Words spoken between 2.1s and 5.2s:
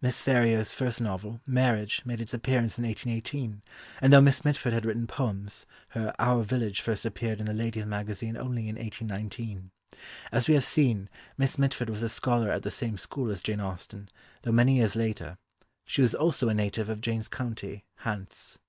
its appearance in 1818; and though Miss Mitford had written